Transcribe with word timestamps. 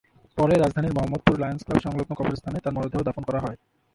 পরে 0.37 0.55
রাজধানীর 0.55 0.95
মোহাম্মদপুর 0.95 1.35
লায়নস 1.39 1.63
ক্লাব-সংলগ্ন 1.65 2.13
কবরস্থানে 2.15 2.57
তাঁর 2.59 2.75
মরদেহ 2.75 3.01
দাফন 3.03 3.23
করা 3.25 3.39
হয়। 3.39 3.57